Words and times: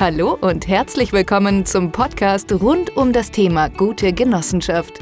Hallo 0.00 0.34
und 0.40 0.66
herzlich 0.66 1.12
willkommen 1.12 1.66
zum 1.66 1.92
Podcast 1.92 2.50
rund 2.54 2.96
um 2.96 3.12
das 3.12 3.30
Thema 3.30 3.68
gute 3.68 4.14
Genossenschaft. 4.14 4.98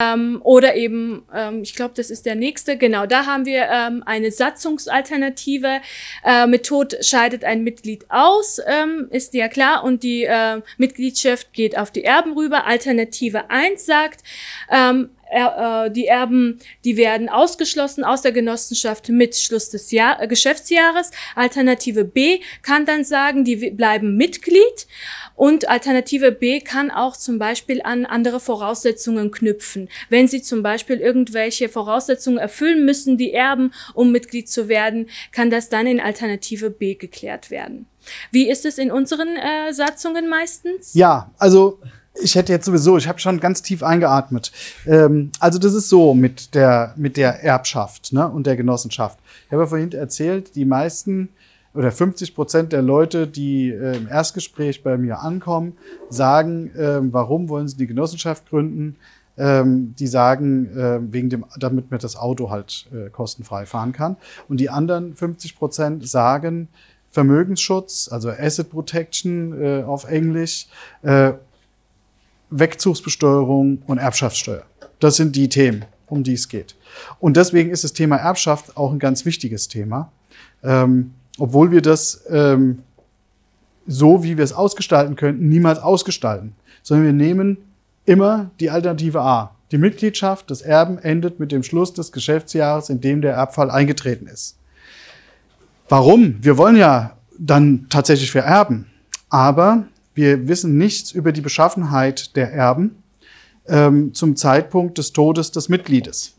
Ähm, 0.00 0.40
oder 0.42 0.76
eben, 0.76 1.26
ähm, 1.30 1.60
ich 1.60 1.74
glaube, 1.74 1.92
das 1.94 2.08
ist 2.08 2.24
der 2.24 2.36
nächste, 2.36 2.78
genau, 2.78 3.04
da 3.04 3.26
haben 3.26 3.44
wir 3.44 3.68
ähm, 3.70 4.02
eine 4.06 4.30
Satzungsalternative. 4.30 5.82
Äh, 6.24 6.46
mit 6.46 6.64
Tod 6.64 6.96
scheidet 7.04 7.44
ein 7.44 7.64
Mitglied 7.64 8.06
aus, 8.08 8.62
ähm, 8.66 9.08
ist 9.10 9.34
ja 9.34 9.48
klar, 9.48 9.84
und 9.84 10.02
die 10.02 10.24
äh, 10.24 10.62
Mitgliedschaft 10.78 11.52
geht 11.52 11.76
auf 11.76 11.90
die 11.90 12.04
Erben 12.04 12.32
rüber. 12.32 12.64
Alternative 12.64 13.50
1 13.50 13.84
sagt, 13.84 14.22
ähm, 14.70 15.10
er, 15.34 15.86
äh, 15.86 15.90
die 15.90 16.06
Erben, 16.06 16.60
die 16.84 16.96
werden 16.96 17.28
ausgeschlossen 17.28 18.04
aus 18.04 18.22
der 18.22 18.32
Genossenschaft 18.32 19.08
mit 19.08 19.36
Schluss 19.36 19.70
des 19.70 19.90
Jahr, 19.90 20.22
äh, 20.22 20.28
Geschäftsjahres. 20.28 21.10
Alternative 21.34 22.04
B 22.04 22.40
kann 22.62 22.86
dann 22.86 23.04
sagen, 23.04 23.44
die 23.44 23.70
bleiben 23.70 24.16
Mitglied. 24.16 24.86
Und 25.34 25.68
Alternative 25.68 26.30
B 26.30 26.60
kann 26.60 26.92
auch 26.92 27.16
zum 27.16 27.38
Beispiel 27.38 27.82
an 27.82 28.06
andere 28.06 28.38
Voraussetzungen 28.38 29.32
knüpfen. 29.32 29.88
Wenn 30.08 30.28
sie 30.28 30.42
zum 30.42 30.62
Beispiel 30.62 30.98
irgendwelche 30.98 31.68
Voraussetzungen 31.68 32.38
erfüllen 32.38 32.84
müssen, 32.84 33.18
die 33.18 33.32
Erben, 33.32 33.72
um 33.94 34.12
Mitglied 34.12 34.48
zu 34.48 34.68
werden, 34.68 35.08
kann 35.32 35.50
das 35.50 35.68
dann 35.68 35.88
in 35.88 36.00
Alternative 36.00 36.70
B 36.70 36.94
geklärt 36.94 37.50
werden. 37.50 37.86
Wie 38.30 38.48
ist 38.48 38.64
es 38.64 38.78
in 38.78 38.92
unseren 38.92 39.36
äh, 39.36 39.72
Satzungen 39.72 40.28
meistens? 40.28 40.94
Ja, 40.94 41.32
also 41.38 41.80
ich 42.22 42.34
hätte 42.34 42.52
jetzt 42.52 42.66
sowieso, 42.66 42.96
ich 42.96 43.08
habe 43.08 43.18
schon 43.18 43.40
ganz 43.40 43.62
tief 43.62 43.82
eingeatmet. 43.82 44.52
Ähm, 44.86 45.30
also 45.40 45.58
das 45.58 45.74
ist 45.74 45.88
so 45.88 46.14
mit 46.14 46.54
der, 46.54 46.94
mit 46.96 47.16
der 47.16 47.42
Erbschaft 47.42 48.12
ne, 48.12 48.28
und 48.28 48.46
der 48.46 48.56
Genossenschaft. 48.56 49.18
Ich 49.46 49.52
habe 49.52 49.62
ja 49.62 49.66
vorhin 49.66 49.92
erzählt, 49.92 50.54
die 50.54 50.64
meisten 50.64 51.30
oder 51.74 51.90
50 51.90 52.34
Prozent 52.34 52.72
der 52.72 52.82
Leute, 52.82 53.26
die 53.26 53.70
äh, 53.70 53.96
im 53.96 54.08
Erstgespräch 54.08 54.82
bei 54.82 54.96
mir 54.96 55.20
ankommen, 55.20 55.76
sagen, 56.08 56.70
äh, 56.76 57.00
warum 57.12 57.48
wollen 57.48 57.66
sie 57.66 57.76
die 57.76 57.88
Genossenschaft 57.88 58.48
gründen? 58.48 58.96
Ähm, 59.36 59.96
die 59.98 60.06
sagen, 60.06 60.68
äh, 60.78 61.00
wegen 61.12 61.28
dem, 61.28 61.44
damit 61.58 61.90
man 61.90 61.98
das 61.98 62.14
Auto 62.14 62.50
halt 62.50 62.86
äh, 62.94 63.10
kostenfrei 63.10 63.66
fahren 63.66 63.92
kann. 63.92 64.16
Und 64.48 64.58
die 64.58 64.70
anderen 64.70 65.16
50 65.16 65.58
Prozent 65.58 66.08
sagen, 66.08 66.68
Vermögensschutz, 67.10 68.08
also 68.10 68.30
Asset 68.30 68.70
Protection 68.70 69.60
äh, 69.60 69.82
auf 69.82 70.08
Englisch, 70.08 70.68
äh, 71.02 71.32
Wegzugsbesteuerung 72.50 73.82
und 73.86 73.98
Erbschaftssteuer. 73.98 74.64
Das 75.00 75.16
sind 75.16 75.36
die 75.36 75.48
Themen, 75.48 75.84
um 76.06 76.22
die 76.22 76.34
es 76.34 76.48
geht. 76.48 76.76
Und 77.20 77.36
deswegen 77.36 77.70
ist 77.70 77.84
das 77.84 77.92
Thema 77.92 78.16
Erbschaft 78.16 78.76
auch 78.76 78.92
ein 78.92 78.98
ganz 78.98 79.24
wichtiges 79.24 79.68
Thema. 79.68 80.12
Ähm, 80.62 81.12
obwohl 81.38 81.70
wir 81.70 81.82
das 81.82 82.24
ähm, 82.30 82.82
so, 83.86 84.22
wie 84.22 84.36
wir 84.36 84.44
es 84.44 84.52
ausgestalten 84.52 85.16
könnten, 85.16 85.48
niemals 85.48 85.78
ausgestalten, 85.78 86.54
sondern 86.82 87.06
wir 87.06 87.12
nehmen 87.12 87.58
immer 88.06 88.50
die 88.60 88.70
Alternative 88.70 89.20
A. 89.20 89.54
Die 89.70 89.78
Mitgliedschaft 89.78 90.50
des 90.50 90.62
Erben 90.62 90.98
endet 90.98 91.40
mit 91.40 91.50
dem 91.50 91.62
Schluss 91.62 91.92
des 91.92 92.12
Geschäftsjahres, 92.12 92.90
in 92.90 93.00
dem 93.00 93.22
der 93.22 93.34
Erbfall 93.34 93.70
eingetreten 93.70 94.26
ist. 94.26 94.56
Warum? 95.88 96.36
Wir 96.42 96.56
wollen 96.56 96.76
ja 96.76 97.16
dann 97.38 97.86
tatsächlich 97.90 98.30
vererben, 98.30 98.86
aber 99.28 99.84
wir 100.14 100.48
wissen 100.48 100.78
nichts 100.78 101.12
über 101.12 101.32
die 101.32 101.40
Beschaffenheit 101.40 102.36
der 102.36 102.52
Erben 102.52 103.02
ähm, 103.66 104.14
zum 104.14 104.36
Zeitpunkt 104.36 104.98
des 104.98 105.12
Todes 105.12 105.50
des 105.50 105.68
Mitgliedes. 105.68 106.34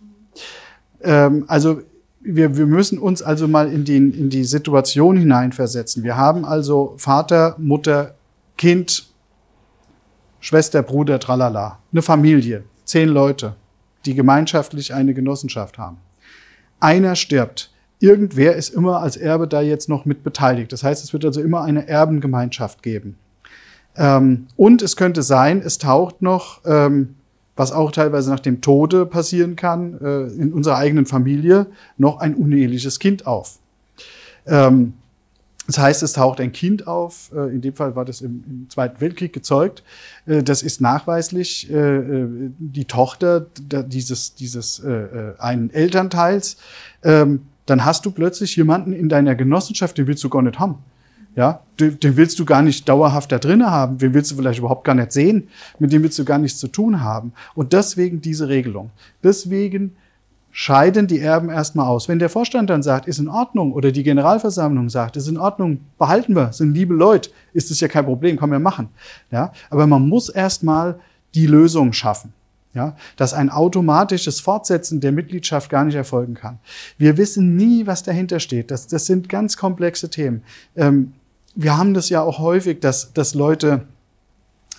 Ähm, 1.01 1.45
also 1.47 1.81
wir, 2.21 2.57
wir 2.57 2.65
müssen 2.65 2.97
uns 2.97 3.21
also 3.21 3.47
mal 3.47 3.71
in 3.71 3.83
die, 3.85 3.97
in 3.97 4.29
die 4.29 4.43
Situation 4.43 5.17
hineinversetzen. 5.17 6.03
Wir 6.03 6.17
haben 6.17 6.43
also 6.43 6.95
Vater, 6.97 7.55
Mutter, 7.59 8.15
Kind, 8.57 9.07
Schwester, 10.39 10.81
Bruder, 10.81 11.19
tralala, 11.19 11.79
eine 11.91 12.01
Familie, 12.01 12.63
zehn 12.83 13.09
Leute, 13.09 13.55
die 14.05 14.15
gemeinschaftlich 14.15 14.93
eine 14.93 15.13
Genossenschaft 15.13 15.77
haben. 15.77 15.97
Einer 16.79 17.15
stirbt. 17.15 17.71
Irgendwer 17.99 18.55
ist 18.55 18.69
immer 18.69 18.99
als 18.99 19.17
Erbe 19.17 19.47
da 19.47 19.61
jetzt 19.61 19.89
noch 19.89 20.05
mit 20.05 20.23
beteiligt. 20.23 20.71
Das 20.71 20.83
heißt, 20.83 21.03
es 21.03 21.13
wird 21.13 21.25
also 21.25 21.41
immer 21.41 21.63
eine 21.63 21.87
Erbengemeinschaft 21.87 22.83
geben. 22.83 23.17
Ähm, 23.97 24.47
und 24.55 24.81
es 24.81 24.95
könnte 24.95 25.23
sein, 25.23 25.61
es 25.63 25.77
taucht 25.77 26.21
noch, 26.21 26.61
ähm, 26.65 27.15
was 27.55 27.71
auch 27.71 27.91
teilweise 27.91 28.29
nach 28.29 28.39
dem 28.39 28.61
Tode 28.61 29.05
passieren 29.05 29.55
kann, 29.55 29.99
äh, 30.01 30.23
in 30.41 30.53
unserer 30.53 30.77
eigenen 30.77 31.05
Familie 31.05 31.67
noch 31.97 32.19
ein 32.19 32.35
uneheliches 32.35 32.99
Kind 32.99 33.25
auf. 33.27 33.59
Ähm, 34.45 34.93
das 35.67 35.79
heißt, 35.79 36.03
es 36.03 36.13
taucht 36.13 36.39
ein 36.41 36.51
Kind 36.51 36.85
auf, 36.85 37.31
äh, 37.35 37.53
in 37.53 37.61
dem 37.61 37.73
Fall 37.73 37.95
war 37.95 38.05
das 38.05 38.21
im, 38.21 38.43
im 38.47 38.69
Zweiten 38.69 39.01
Weltkrieg 39.01 39.33
gezeugt. 39.33 39.83
Äh, 40.27 40.43
das 40.43 40.61
ist 40.61 40.79
nachweislich 40.79 41.71
äh, 41.71 42.03
die 42.59 42.85
Tochter 42.85 43.47
dieses, 43.59 44.35
dieses 44.35 44.83
einen 45.39 45.71
Elternteils. 45.71 46.57
Ähm, 47.03 47.41
dann 47.65 47.83
hast 47.83 48.05
du 48.05 48.11
plötzlich 48.11 48.55
jemanden 48.55 48.93
in 48.93 49.09
deiner 49.09 49.33
Genossenschaft, 49.35 49.97
den 49.97 50.07
willst 50.07 50.23
du 50.23 50.29
gar 50.29 50.43
nicht 50.43 50.59
haben. 50.59 50.77
Ja, 51.35 51.61
den, 51.79 51.97
willst 52.01 52.39
du 52.39 52.45
gar 52.45 52.61
nicht 52.61 52.87
dauerhaft 52.87 53.31
da 53.31 53.39
drin 53.39 53.65
haben, 53.65 53.97
den 53.97 54.13
willst 54.13 54.31
du 54.31 54.35
vielleicht 54.35 54.59
überhaupt 54.59 54.85
gar 54.85 54.95
nicht 54.95 55.11
sehen, 55.11 55.49
mit 55.79 55.91
dem 55.91 56.01
willst 56.03 56.17
du 56.17 56.23
gar 56.23 56.37
nichts 56.37 56.59
zu 56.59 56.69
tun 56.69 57.01
haben. 57.01 57.33
Und 57.55 57.73
deswegen 57.73 58.21
diese 58.21 58.47
Regelung. 58.47 58.91
Deswegen 59.21 59.95
scheiden 60.57 61.07
die 61.07 61.19
Erben 61.19 61.49
erstmal 61.49 61.87
aus. 61.87 62.07
Wenn 62.07 62.19
der 62.19 62.29
Vorstand 62.29 62.69
dann 62.69 62.81
sagt, 62.81 63.09
ist 63.09 63.19
in 63.19 63.27
Ordnung, 63.27 63.73
oder 63.73 63.91
die 63.91 64.03
Generalversammlung 64.03 64.89
sagt, 64.89 65.17
ist 65.17 65.27
in 65.27 65.37
Ordnung, 65.37 65.81
behalten 65.97 66.33
wir, 66.33 66.53
sind 66.53 66.73
liebe 66.73 66.93
Leute, 66.93 67.29
ist 67.51 67.71
es 67.71 67.81
ja 67.81 67.89
kein 67.89 68.05
Problem, 68.05 68.37
kann 68.37 68.49
man 68.49 68.63
machen. 68.63 68.87
Ja, 69.31 69.51
aber 69.69 69.85
man 69.85 70.07
muss 70.07 70.29
erstmal 70.29 70.97
die 71.33 71.47
Lösung 71.47 71.91
schaffen. 71.91 72.31
Ja, 72.73 72.95
dass 73.17 73.33
ein 73.33 73.49
automatisches 73.49 74.39
Fortsetzen 74.39 75.01
der 75.01 75.11
Mitgliedschaft 75.11 75.69
gar 75.69 75.83
nicht 75.85 75.95
erfolgen 75.95 76.33
kann. 76.33 76.59
Wir 76.97 77.17
wissen 77.17 77.55
nie, 77.57 77.87
was 77.87 78.03
dahinter 78.03 78.39
steht. 78.39 78.71
Das, 78.71 78.87
das 78.87 79.05
sind 79.05 79.29
ganz 79.29 79.55
komplexe 79.55 80.09
Themen. 80.09 80.43
Ähm, 80.75 81.13
wir 81.55 81.77
haben 81.77 81.93
das 81.93 82.09
ja 82.09 82.21
auch 82.21 82.39
häufig, 82.39 82.79
dass, 82.79 83.13
dass 83.13 83.33
Leute 83.33 83.87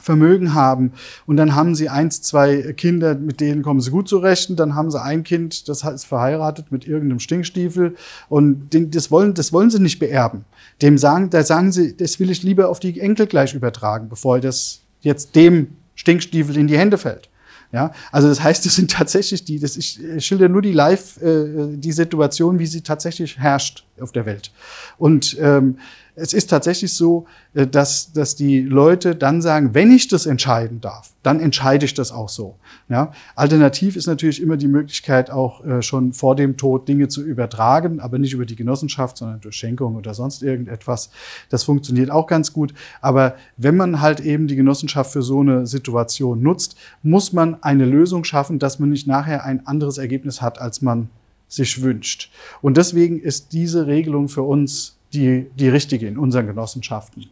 Vermögen 0.07 0.55
haben 0.55 0.93
und 1.27 1.37
dann 1.37 1.57
haben 1.57 1.75
sie 1.75 1.89
eins, 1.89 2.23
zwei 2.23 2.73
Kinder, 2.75 3.17
mit 3.17 3.41
denen 3.41 3.63
kommen 3.63 3.81
sie 3.81 3.91
gut 3.91 4.09
zurecht 4.09 4.49
und 4.51 4.57
dann 4.57 4.77
haben 4.77 4.91
sie 4.91 5.03
ein 5.03 5.25
Kind, 5.25 5.69
das 5.69 5.83
ist 5.83 6.07
verheiratet 6.07 6.71
mit 6.71 6.87
irgendeinem 6.87 7.19
Stinkstiefel 7.19 7.97
und 8.29 8.73
den, 8.73 8.93
das, 8.93 9.11
wollen, 9.11 9.35
das 9.35 9.53
wollen 9.53 9.69
sie 9.69 9.81
nicht 9.81 9.99
beerben. 9.99 10.45
Dem 10.81 10.97
sagen, 10.97 11.31
da 11.31 11.43
sagen 11.43 11.73
sie, 11.73 11.97
das 11.97 12.21
will 12.21 12.31
ich 12.31 12.45
lieber 12.45 12.69
auf 12.69 12.79
die 12.79 13.01
Enkel 13.01 13.27
gleich 13.27 13.53
übertragen, 13.53 14.09
bevor 14.09 14.39
das 14.39 14.83
jetzt 15.01 15.35
dem 15.35 15.77
Stinkstiefel 15.97 16.57
in 16.57 16.69
die 16.69 16.79
Hände 16.79 16.99
fällt. 16.99 17.29
Ja, 17.73 17.93
also 18.13 18.29
das 18.29 18.43
heißt, 18.45 18.65
das 18.65 18.77
sind 18.77 18.93
tatsächlich 18.93 19.45
die, 19.45 19.59
das 19.59 19.77
ich 19.77 19.99
schilder 20.19 20.49
nur 20.49 20.63
die 20.63 20.73
Live, 20.73 21.21
äh, 21.21 21.77
die 21.77 21.91
Situation, 21.91 22.61
wie 22.61 22.67
sie 22.67 22.83
tatsächlich 22.83 23.39
herrscht 23.39 23.85
auf 24.01 24.13
der 24.13 24.25
Welt. 24.25 24.53
Und 24.99 25.37
ähm, 25.41 25.79
es 26.17 26.33
ist 26.33 26.49
tatsächlich 26.49 26.95
so, 26.95 27.27
äh, 27.55 27.67
dass, 27.67 28.13
dass 28.13 28.35
die 28.35 28.63
Leute 28.63 29.15
dann 29.15 29.43
sagen, 29.43 29.75
wenn 29.75 29.93
ich 29.93 30.09
das 30.09 30.27
entscheiden 30.27 30.81
darf, 30.81 31.13
dann 31.23 31.41
entscheide 31.41 31.85
ich 31.85 31.95
das 31.95 32.11
auch 32.11 32.29
so. 32.29 32.57
Ja? 32.89 33.13
Alternativ 33.35 33.97
ist 33.97 34.07
natürlich 34.07 34.43
immer 34.43 34.57
die 34.57 34.67
Möglichkeit, 34.67 35.31
auch 35.31 35.65
äh, 35.65 35.83
schon 35.83 36.15
vor 36.15 36.35
dem 36.35 36.57
Tod 36.57 36.89
Dinge 36.89 37.09
zu 37.09 37.23
übertragen, 37.23 38.01
aber 38.01 38.19
nicht 38.19 38.33
über 38.33 38.47
die 38.47 38.57
Genossenschaft, 38.57 39.19
sondern 39.19 39.41
durch 39.41 39.57
Schenkung 39.57 39.95
oder 39.95 40.15
sonst 40.15 40.43
irgendetwas. 40.43 41.11
Das 41.51 41.65
funktioniert 41.65 42.11
auch 42.11 42.27
ganz 42.27 42.53
gut. 42.53 42.73
Aber 43.03 43.37
wenn 43.59 43.77
man 43.77 44.01
halt 44.01 44.21
eben 44.21 44.49
die 44.49 44.57
Genossenschaft 44.57 45.13
für 45.13 45.23
so 45.23 45.41
eine 45.41 45.67
Situation 45.67 46.43
nutzt, 46.43 46.77
muss 47.03 47.33
man 47.33 47.63
eine 47.63 47.85
Lösung 47.85 48.25
schaffen, 48.25 48.59
dass 48.59 48.79
man 48.79 48.89
nicht 48.89 49.07
nachher 49.07 49.45
ein 49.45 49.67
anderes 49.67 49.99
Ergebnis 49.99 50.41
hat, 50.41 50.61
als 50.61 50.81
man 50.81 51.11
sich 51.49 51.83
wünscht. 51.83 52.31
Und 52.63 52.77
deswegen 52.77 53.21
ist 53.21 53.53
diese 53.53 53.87
Regelung 53.87 54.29
für 54.29 54.43
uns 54.43 54.96
die, 55.13 55.51
die 55.55 55.69
richtige 55.69 56.07
in 56.07 56.19
unseren 56.19 56.47
Genossenschaften. 56.47 57.31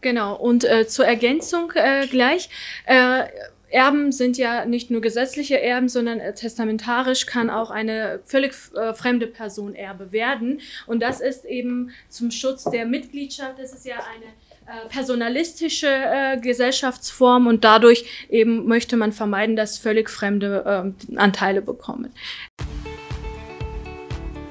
Genau, 0.00 0.36
und 0.36 0.64
äh, 0.64 0.86
zur 0.86 1.06
Ergänzung 1.06 1.72
äh, 1.74 2.06
gleich. 2.06 2.48
Äh, 2.86 3.24
Erben 3.70 4.12
sind 4.12 4.38
ja 4.38 4.64
nicht 4.64 4.90
nur 4.90 5.00
gesetzliche 5.00 5.60
Erben, 5.60 5.88
sondern 5.88 6.20
äh, 6.20 6.34
testamentarisch 6.34 7.26
kann 7.26 7.50
auch 7.50 7.70
eine 7.70 8.20
völlig 8.24 8.52
äh, 8.74 8.94
fremde 8.94 9.26
Person 9.26 9.74
Erbe 9.74 10.12
werden. 10.12 10.60
Und 10.86 11.02
das 11.02 11.20
ist 11.20 11.44
eben 11.44 11.90
zum 12.08 12.30
Schutz 12.30 12.64
der 12.64 12.86
Mitgliedschaft. 12.86 13.58
Das 13.58 13.74
ist 13.74 13.84
ja 13.84 13.96
eine 13.96 14.84
äh, 14.84 14.88
personalistische 14.88 16.38
Gesellschaftsform 16.40 17.46
und 17.46 17.64
dadurch 17.64 18.26
eben 18.30 18.66
möchte 18.66 18.96
man 18.96 19.12
vermeiden, 19.12 19.56
dass 19.56 19.78
völlig 19.78 20.08
fremde 20.08 20.94
äh, 21.10 21.16
Anteile 21.16 21.60
bekommen. 21.60 22.12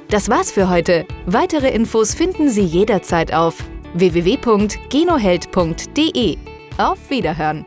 Das 0.09 0.30
war's 0.30 0.51
für 0.51 0.69
heute. 0.69 1.06
Weitere 1.25 1.69
Infos 1.69 2.13
finden 2.15 2.50
Sie 2.50 2.63
jederzeit 2.63 3.33
auf 3.33 3.62
www.genoheld.de. 3.94 6.38
Auf 6.77 7.09
Wiederhören! 7.09 7.65